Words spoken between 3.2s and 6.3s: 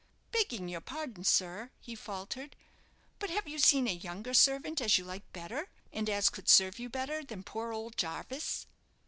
have you seen a younger servant as you like better and as